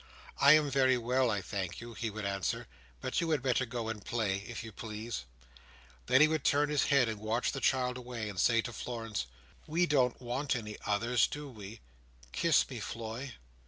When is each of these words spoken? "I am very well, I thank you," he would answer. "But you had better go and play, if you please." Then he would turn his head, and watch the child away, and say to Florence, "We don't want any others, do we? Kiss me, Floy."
"I 0.39 0.53
am 0.53 0.71
very 0.71 0.97
well, 0.97 1.29
I 1.29 1.43
thank 1.43 1.79
you," 1.79 1.93
he 1.93 2.09
would 2.09 2.25
answer. 2.25 2.65
"But 3.01 3.21
you 3.21 3.29
had 3.29 3.43
better 3.43 3.67
go 3.67 3.87
and 3.87 4.03
play, 4.03 4.37
if 4.47 4.63
you 4.63 4.71
please." 4.71 5.25
Then 6.07 6.21
he 6.21 6.27
would 6.27 6.43
turn 6.43 6.69
his 6.69 6.85
head, 6.85 7.07
and 7.07 7.19
watch 7.19 7.51
the 7.51 7.61
child 7.61 7.97
away, 7.97 8.27
and 8.27 8.39
say 8.39 8.63
to 8.63 8.73
Florence, 8.73 9.27
"We 9.67 9.85
don't 9.85 10.19
want 10.19 10.55
any 10.55 10.75
others, 10.87 11.27
do 11.27 11.47
we? 11.47 11.81
Kiss 12.31 12.67
me, 12.67 12.79
Floy." 12.79 13.35